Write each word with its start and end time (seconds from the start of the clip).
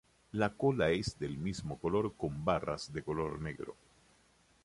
La 0.31 0.49
cola 0.57 0.89
es 0.89 1.19
del 1.19 1.37
mismo 1.37 1.77
color 1.77 2.15
con 2.17 2.43
barras 2.43 2.91
de 2.91 3.03
color 3.03 3.39
negro. 3.39 3.75